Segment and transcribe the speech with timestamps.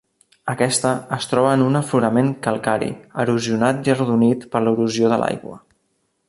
[0.51, 2.89] Aquesta es troba en un aflorament calcari,
[3.25, 5.61] erosionat i arrodonit per l'erosió de l'aigua.